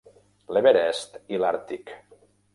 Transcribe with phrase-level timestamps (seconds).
[0.57, 1.95] L'Everest i l'Àrtic.